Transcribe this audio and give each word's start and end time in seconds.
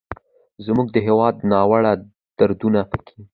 زموږ 0.65 0.87
د 0.91 0.97
هېواد 1.07 1.35
ناوړه 1.49 1.93
دودونه 2.37 2.81
پکې 2.89 3.17